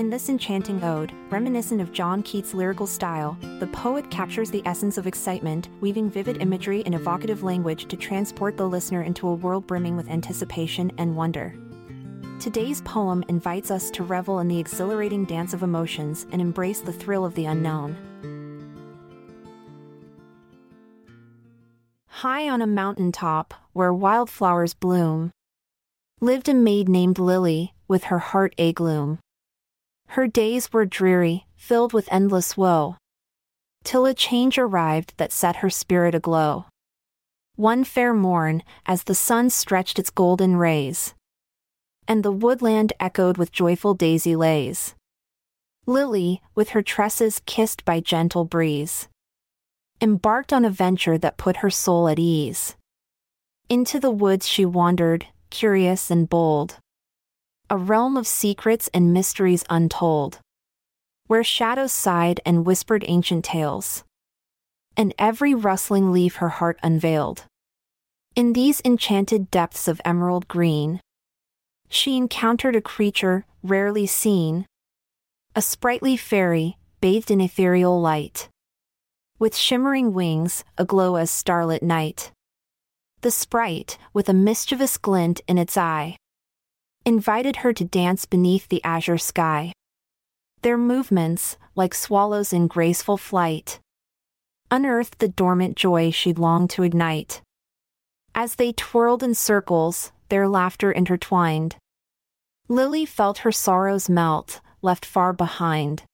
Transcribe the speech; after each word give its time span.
In 0.00 0.08
this 0.08 0.30
enchanting 0.30 0.82
ode, 0.82 1.12
reminiscent 1.28 1.78
of 1.78 1.92
John 1.92 2.22
Keats' 2.22 2.54
lyrical 2.54 2.86
style, 2.86 3.36
the 3.58 3.66
poet 3.66 4.10
captures 4.10 4.50
the 4.50 4.62
essence 4.64 4.96
of 4.96 5.06
excitement, 5.06 5.68
weaving 5.82 6.08
vivid 6.08 6.40
imagery 6.40 6.82
and 6.86 6.94
evocative 6.94 7.42
language 7.42 7.84
to 7.84 7.98
transport 7.98 8.56
the 8.56 8.66
listener 8.66 9.02
into 9.02 9.28
a 9.28 9.34
world 9.34 9.66
brimming 9.66 9.98
with 9.98 10.08
anticipation 10.08 10.90
and 10.96 11.14
wonder. 11.14 11.54
Today's 12.40 12.80
poem 12.80 13.22
invites 13.28 13.70
us 13.70 13.90
to 13.90 14.02
revel 14.02 14.38
in 14.38 14.48
the 14.48 14.58
exhilarating 14.58 15.26
dance 15.26 15.52
of 15.52 15.62
emotions 15.62 16.26
and 16.32 16.40
embrace 16.40 16.80
the 16.80 16.94
thrill 16.94 17.26
of 17.26 17.34
the 17.34 17.44
unknown. 17.44 17.94
High 22.06 22.48
on 22.48 22.62
a 22.62 22.66
mountain 22.66 23.12
top, 23.12 23.52
where 23.74 23.92
wildflowers 23.92 24.72
bloom, 24.72 25.30
lived 26.22 26.48
a 26.48 26.54
maid 26.54 26.88
named 26.88 27.18
Lily, 27.18 27.74
with 27.86 28.04
her 28.04 28.18
heart 28.18 28.54
a 28.56 28.72
gloom. 28.72 29.18
Her 30.14 30.26
days 30.26 30.72
were 30.72 30.86
dreary, 30.86 31.46
filled 31.54 31.92
with 31.92 32.08
endless 32.10 32.56
woe. 32.56 32.96
Till 33.84 34.06
a 34.06 34.12
change 34.12 34.58
arrived 34.58 35.14
that 35.18 35.30
set 35.30 35.62
her 35.62 35.70
spirit 35.70 36.16
aglow. 36.16 36.66
One 37.54 37.84
fair 37.84 38.12
morn, 38.12 38.64
as 38.86 39.04
the 39.04 39.14
sun 39.14 39.50
stretched 39.50 40.00
its 40.00 40.10
golden 40.10 40.56
rays, 40.56 41.14
and 42.08 42.24
the 42.24 42.32
woodland 42.32 42.92
echoed 42.98 43.38
with 43.38 43.52
joyful 43.52 43.94
daisy 43.94 44.34
lays. 44.34 44.96
Lily, 45.86 46.42
with 46.56 46.70
her 46.70 46.82
tresses 46.82 47.40
kissed 47.46 47.84
by 47.84 48.00
gentle 48.00 48.44
breeze, 48.44 49.06
embarked 50.00 50.52
on 50.52 50.64
a 50.64 50.70
venture 50.70 51.18
that 51.18 51.36
put 51.36 51.58
her 51.58 51.70
soul 51.70 52.08
at 52.08 52.18
ease. 52.18 52.74
Into 53.68 54.00
the 54.00 54.10
woods 54.10 54.48
she 54.48 54.64
wandered, 54.64 55.26
curious 55.50 56.10
and 56.10 56.28
bold 56.28 56.80
a 57.70 57.76
realm 57.76 58.16
of 58.16 58.26
secrets 58.26 58.90
and 58.92 59.14
mysteries 59.14 59.64
untold, 59.70 60.40
where 61.28 61.44
shadows 61.44 61.92
sighed 61.92 62.40
and 62.44 62.66
whispered 62.66 63.04
ancient 63.06 63.44
tales, 63.44 64.02
and 64.96 65.14
every 65.16 65.54
rustling 65.54 66.10
leaf 66.10 66.36
her 66.36 66.48
heart 66.48 66.76
unveiled. 66.82 67.44
In 68.34 68.52
these 68.54 68.82
enchanted 68.84 69.50
depths 69.52 69.86
of 69.86 70.00
emerald 70.04 70.48
green, 70.48 71.00
she 71.88 72.16
encountered 72.16 72.74
a 72.74 72.80
creature 72.80 73.46
rarely 73.62 74.06
seen, 74.06 74.66
a 75.54 75.62
sprightly 75.62 76.16
fairy 76.16 76.76
bathed 77.00 77.30
in 77.30 77.40
ethereal 77.40 78.00
light, 78.00 78.48
with 79.38 79.56
shimmering 79.56 80.12
wings 80.12 80.64
aglow 80.76 81.14
as 81.14 81.30
starlit 81.30 81.84
night. 81.84 82.32
The 83.20 83.30
sprite, 83.30 83.96
with 84.12 84.28
a 84.28 84.34
mischievous 84.34 84.98
glint 84.98 85.40
in 85.46 85.56
its 85.56 85.76
eye, 85.76 86.16
invited 87.04 87.56
her 87.56 87.72
to 87.72 87.84
dance 87.84 88.26
beneath 88.26 88.68
the 88.68 88.82
azure 88.84 89.18
sky. 89.18 89.72
Their 90.62 90.76
movements, 90.76 91.56
like 91.74 91.94
swallows 91.94 92.52
in 92.52 92.66
graceful 92.66 93.16
flight, 93.16 93.80
unearthed 94.70 95.18
the 95.18 95.28
dormant 95.28 95.76
joy 95.76 96.10
she 96.10 96.32
longed 96.32 96.70
to 96.70 96.82
ignite. 96.82 97.42
As 98.34 98.54
they 98.54 98.72
twirled 98.72 99.22
in 99.22 99.34
circles, 99.34 100.12
their 100.28 100.46
laughter 100.46 100.92
intertwined. 100.92 101.76
Lily 102.68 103.04
felt 103.04 103.38
her 103.38 103.50
sorrows 103.50 104.08
melt, 104.08 104.60
left 104.82 105.04
far 105.04 105.32
behind. 105.32 106.04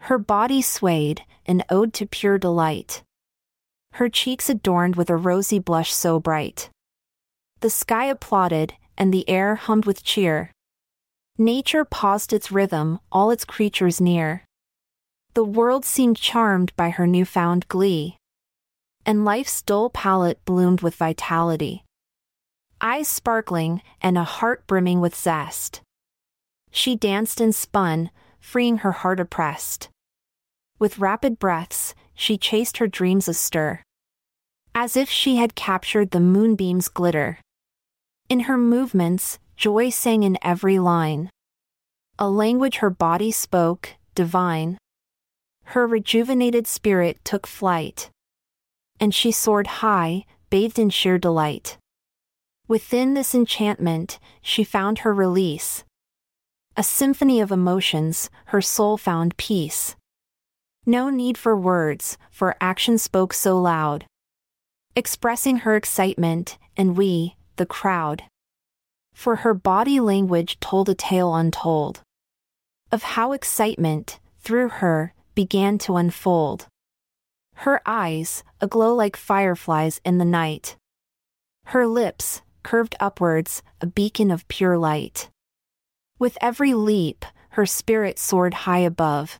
Her 0.00 0.18
body 0.18 0.62
swayed, 0.62 1.22
an 1.44 1.62
ode 1.68 1.92
to 1.94 2.06
pure 2.06 2.38
delight. 2.38 3.02
Her 3.92 4.08
cheeks 4.08 4.48
adorned 4.48 4.96
with 4.96 5.10
a 5.10 5.16
rosy 5.16 5.58
blush 5.58 5.92
so 5.92 6.18
bright. 6.18 6.70
The 7.60 7.70
sky 7.70 8.06
applauded, 8.06 8.74
and 8.96 9.12
the 9.12 9.28
air 9.28 9.54
hummed 9.54 9.86
with 9.86 10.04
cheer. 10.04 10.52
Nature 11.38 11.84
paused 11.84 12.32
its 12.32 12.50
rhythm, 12.50 12.98
all 13.12 13.30
its 13.30 13.44
creatures 13.44 14.00
near. 14.00 14.44
The 15.34 15.44
world 15.44 15.84
seemed 15.84 16.16
charmed 16.16 16.74
by 16.76 16.90
her 16.90 17.06
newfound 17.06 17.68
glee. 17.68 18.16
And 19.04 19.24
life's 19.24 19.60
dull 19.60 19.90
palate 19.90 20.42
bloomed 20.44 20.80
with 20.80 20.94
vitality. 20.94 21.84
Eyes 22.80 23.08
sparkling, 23.08 23.82
and 24.00 24.16
a 24.16 24.24
heart 24.24 24.66
brimming 24.66 25.00
with 25.00 25.14
zest. 25.14 25.82
She 26.70 26.96
danced 26.96 27.40
and 27.40 27.54
spun, 27.54 28.10
freeing 28.40 28.78
her 28.78 28.92
heart 28.92 29.20
oppressed. 29.20 29.88
With 30.78 30.98
rapid 30.98 31.38
breaths, 31.38 31.94
she 32.14 32.38
chased 32.38 32.78
her 32.78 32.86
dreams 32.86 33.28
astir. 33.28 33.82
As 34.74 34.96
if 34.96 35.08
she 35.08 35.36
had 35.36 35.54
captured 35.54 36.10
the 36.10 36.20
moonbeam's 36.20 36.88
glitter. 36.88 37.38
In 38.28 38.40
her 38.40 38.58
movements, 38.58 39.38
joy 39.56 39.88
sang 39.90 40.24
in 40.24 40.36
every 40.42 40.80
line. 40.80 41.30
A 42.18 42.28
language 42.28 42.78
her 42.78 42.90
body 42.90 43.30
spoke, 43.30 43.90
divine. 44.16 44.78
Her 45.64 45.86
rejuvenated 45.86 46.66
spirit 46.66 47.24
took 47.24 47.46
flight. 47.46 48.10
And 48.98 49.14
she 49.14 49.30
soared 49.30 49.66
high, 49.66 50.24
bathed 50.50 50.78
in 50.78 50.90
sheer 50.90 51.18
delight. 51.18 51.78
Within 52.66 53.14
this 53.14 53.32
enchantment, 53.32 54.18
she 54.42 54.64
found 54.64 55.00
her 55.00 55.14
release. 55.14 55.84
A 56.76 56.82
symphony 56.82 57.40
of 57.40 57.52
emotions, 57.52 58.28
her 58.46 58.60
soul 58.60 58.96
found 58.96 59.36
peace. 59.36 59.94
No 60.84 61.10
need 61.10 61.38
for 61.38 61.56
words, 61.56 62.18
for 62.30 62.56
action 62.60 62.98
spoke 62.98 63.32
so 63.32 63.56
loud. 63.56 64.04
Expressing 64.96 65.58
her 65.58 65.76
excitement, 65.76 66.58
and 66.76 66.96
we, 66.96 67.36
the 67.56 67.66
crowd. 67.66 68.24
For 69.14 69.36
her 69.36 69.54
body 69.54 70.00
language 70.00 70.60
told 70.60 70.88
a 70.88 70.94
tale 70.94 71.34
untold 71.34 72.02
of 72.92 73.02
how 73.02 73.32
excitement, 73.32 74.20
through 74.40 74.68
her, 74.68 75.12
began 75.34 75.78
to 75.78 75.96
unfold. 75.96 76.66
Her 77.54 77.80
eyes, 77.84 78.44
aglow 78.60 78.94
like 78.94 79.16
fireflies 79.16 80.00
in 80.04 80.18
the 80.18 80.24
night. 80.24 80.76
Her 81.66 81.86
lips, 81.86 82.42
curved 82.62 82.94
upwards, 83.00 83.62
a 83.80 83.86
beacon 83.86 84.30
of 84.30 84.46
pure 84.48 84.78
light. 84.78 85.30
With 86.18 86.38
every 86.40 86.74
leap, 86.74 87.24
her 87.50 87.66
spirit 87.66 88.18
soared 88.18 88.54
high 88.54 88.80
above. 88.80 89.38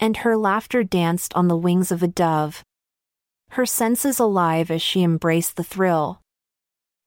And 0.00 0.18
her 0.18 0.36
laughter 0.36 0.82
danced 0.82 1.34
on 1.34 1.48
the 1.48 1.56
wings 1.56 1.92
of 1.92 2.02
a 2.02 2.08
dove. 2.08 2.64
Her 3.50 3.66
senses 3.66 4.18
alive 4.18 4.70
as 4.70 4.82
she 4.82 5.02
embraced 5.02 5.56
the 5.56 5.64
thrill 5.64 6.20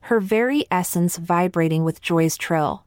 her 0.03 0.19
very 0.19 0.65
essence 0.71 1.17
vibrating 1.17 1.83
with 1.83 2.01
joy's 2.01 2.37
trill. 2.37 2.83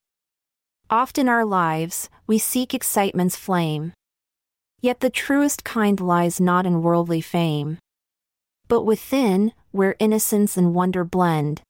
Oft 0.91 1.19
in 1.19 1.29
our 1.29 1.45
lives, 1.45 2.11
we 2.27 2.39
seek 2.39 2.75
excitement's 2.75 3.37
flame. 3.37 3.93
Yet 4.81 5.01
the 5.01 5.11
truest 5.11 5.65
kind 5.65 5.99
lies 6.01 6.41
not 6.41 6.67
in 6.67 6.83
worldly 6.83 7.21
fame, 7.21 7.79
but 8.69 8.83
within, 8.83 9.53
where 9.71 9.97
innocence 9.99 10.57
and 10.57 10.75
wonder 10.75 11.05
blend. 11.05 11.63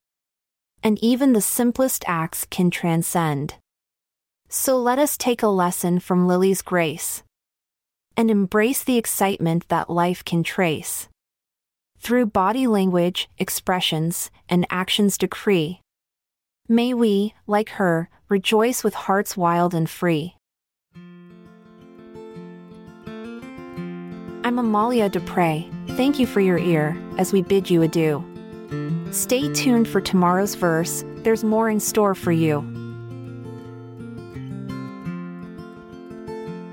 And 0.82 0.98
even 0.98 1.32
the 1.32 1.40
simplest 1.40 2.04
acts 2.06 2.46
can 2.50 2.70
transcend. 2.70 3.54
So 4.48 4.78
let 4.78 4.98
us 4.98 5.16
take 5.16 5.42
a 5.42 5.48
lesson 5.48 6.00
from 6.00 6.26
Lily's 6.26 6.62
grace 6.62 7.22
and 8.16 8.30
embrace 8.30 8.84
the 8.84 8.98
excitement 8.98 9.68
that 9.68 9.90
life 9.90 10.24
can 10.24 10.42
trace 10.42 11.08
through 12.04 12.26
body 12.26 12.66
language, 12.66 13.30
expressions, 13.38 14.30
and 14.46 14.66
actions 14.68 15.16
decree. 15.16 15.80
May 16.68 16.92
we, 16.92 17.34
like 17.46 17.70
her, 17.70 18.10
rejoice 18.28 18.84
with 18.84 18.92
hearts 18.92 19.38
wild 19.38 19.72
and 19.74 19.88
free. 19.88 20.36
I'm 24.44 24.58
Amalia 24.58 25.08
Dupre. 25.08 25.64
Thank 25.96 26.18
you 26.18 26.26
for 26.26 26.42
your 26.42 26.58
ear 26.58 26.94
as 27.16 27.32
we 27.32 27.40
bid 27.40 27.70
you 27.70 27.80
adieu. 27.80 28.22
Stay 29.10 29.50
tuned 29.54 29.88
for 29.88 30.02
tomorrow's 30.02 30.54
verse, 30.54 31.04
there's 31.22 31.42
more 31.42 31.70
in 31.70 31.80
store 31.80 32.14
for 32.14 32.32
you. 32.32 32.60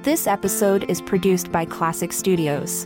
This 0.03 0.27
episode 0.27 0.83
is 0.89 0.99
produced 0.99 1.51
by 1.53 1.65
Klassic 1.65 2.11
Studios. 2.11 2.85